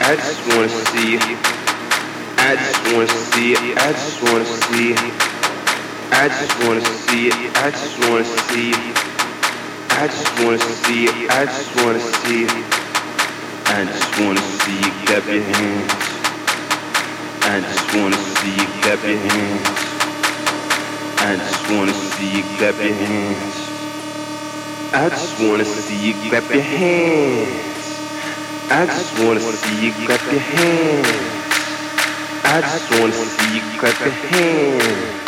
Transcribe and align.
I 0.00 0.16
just 0.16 0.40
wanna 0.48 0.68
see. 0.68 1.18
I 2.38 2.56
just 2.56 2.82
wanna 2.92 3.08
see, 3.08 3.56
I 3.56 3.92
just 3.92 4.22
wanna 4.22 4.44
see. 4.44 4.94
I 6.10 6.28
just 6.28 6.58
wanna 6.64 6.80
see, 6.80 7.30
I 7.32 7.70
just 7.70 7.98
wanna 8.08 8.24
see. 8.24 8.72
I 9.90 10.06
just 10.08 10.44
wanna 10.44 10.58
see, 10.58 11.08
I. 11.28 11.44
I 13.66 13.84
just 13.84 14.20
wanna 14.20 14.40
see 14.40 14.76
you 14.76 14.90
clap 15.04 15.26
your 15.26 15.42
hands. 15.42 15.92
I 17.42 17.60
just 17.60 17.94
wanna 17.94 18.16
see 18.16 18.54
you 18.54 18.66
clap 18.82 19.02
your 19.04 19.18
hands. 19.18 19.68
I 21.18 21.36
just 21.36 21.70
wanna 21.70 21.92
see 21.92 22.36
you 22.36 22.44
clap 22.56 22.76
your 22.76 22.94
hands. 22.94 23.56
I 24.92 25.08
just 25.08 25.40
wanna 25.40 25.64
see 25.64 26.08
you 26.08 26.30
clap 26.30 26.50
your 26.52 26.62
hands. 26.62 27.73
I 28.70 28.86
just 28.86 29.18
wanna 29.22 29.40
see 29.40 29.86
you 29.86 29.92
clap 30.06 30.22
your 30.32 30.40
hands. 30.40 31.08
I 32.44 32.60
just 32.62 32.90
wanna 32.98 33.12
see 33.12 33.56
you 33.56 33.62
clap 33.78 34.00
your 34.00 34.10
hands. 34.10 35.24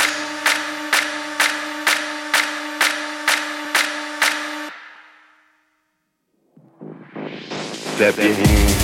clap 7.97 8.17
your 8.19 8.35
hands. 8.35 8.76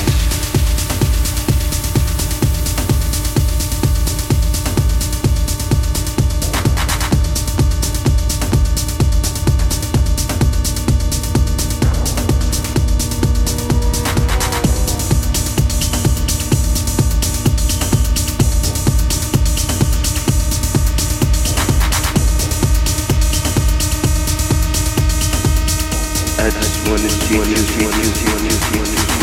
I 26.42 26.50
just 26.50 26.88
wanna 26.88 26.98
see 26.98 27.36
you, 27.36 27.44
see 27.44 27.84
you, 27.84 27.92
see 28.02 28.42
you, 28.42 28.50
see 28.50 29.16
you. 29.18 29.21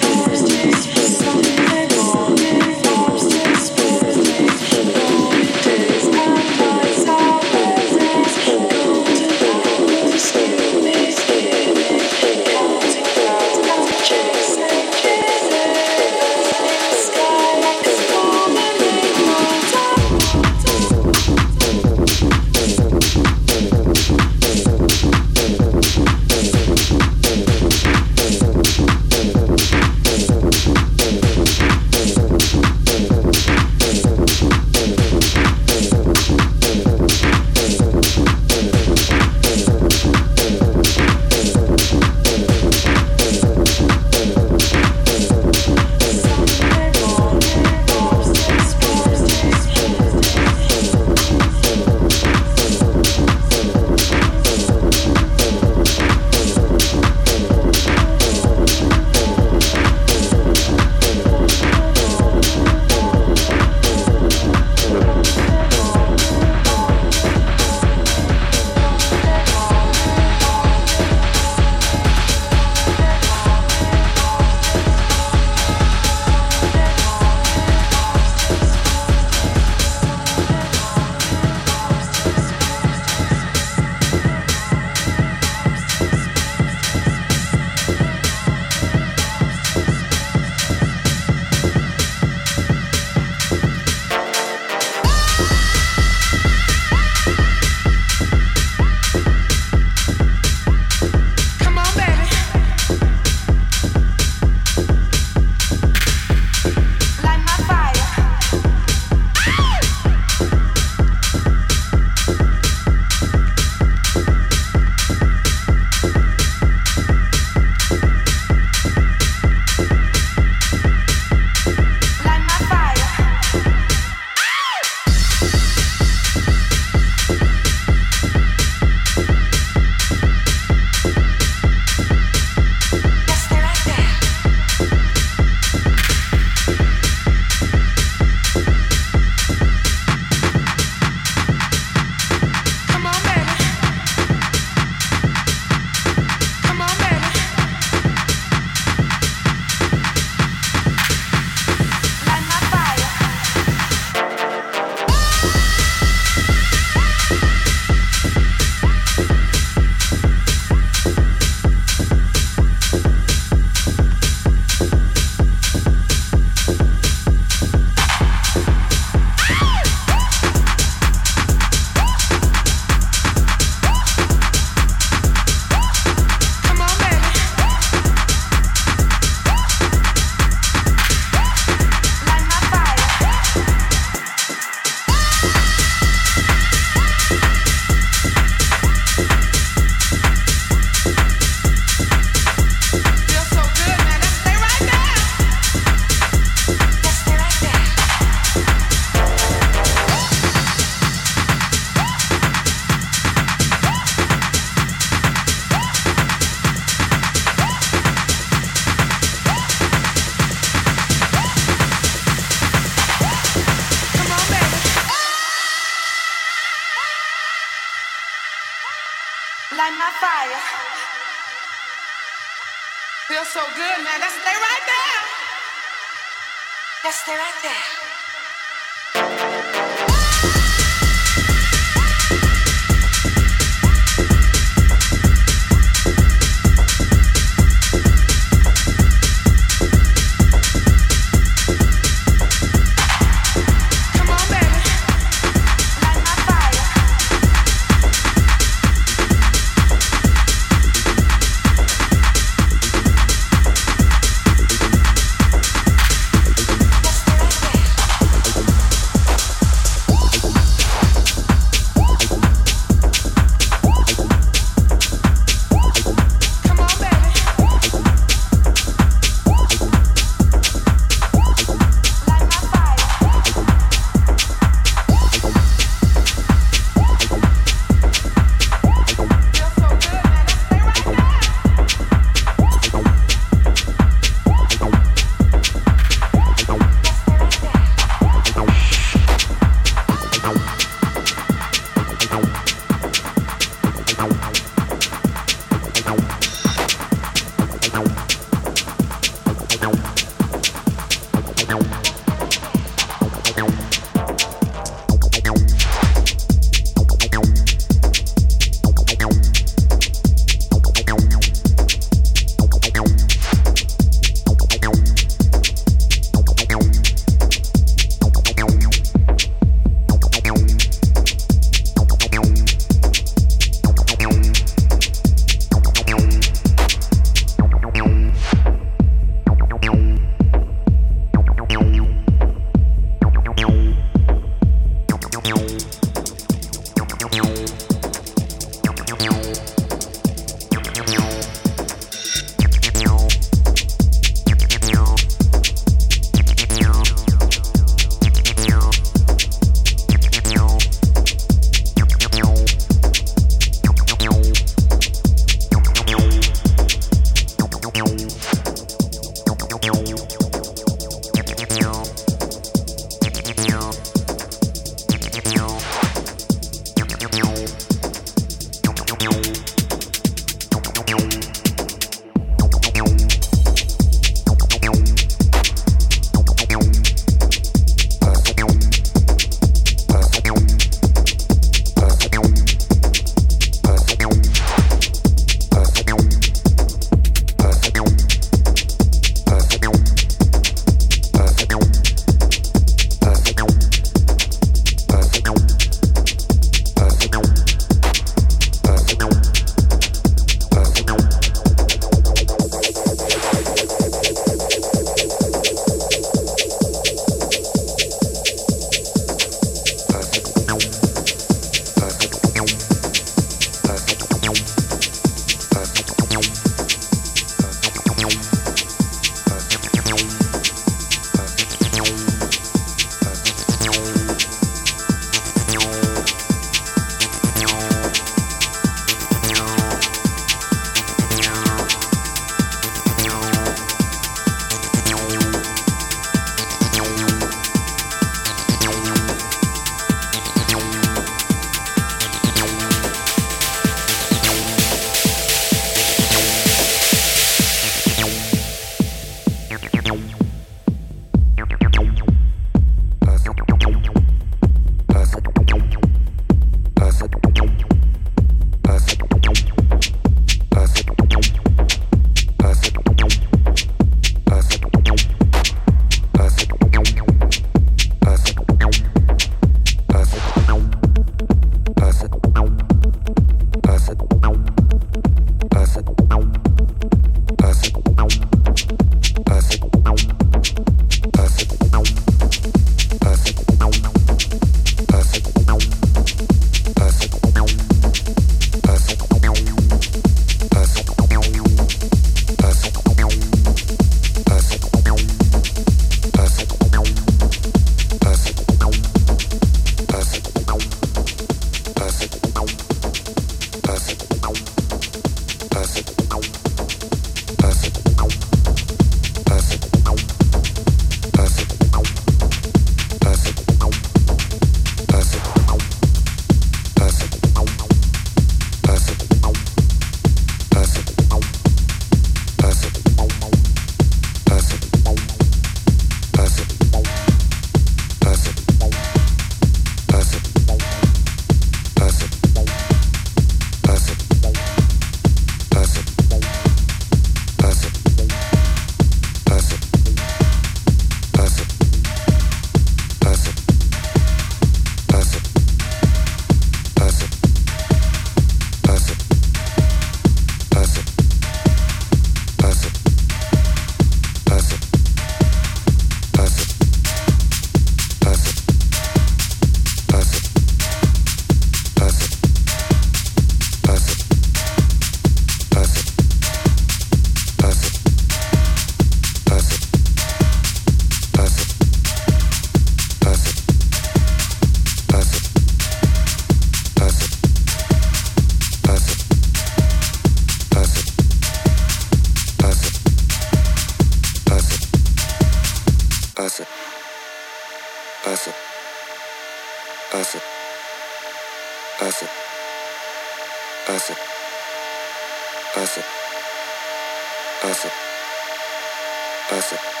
passa. 599.51 600.00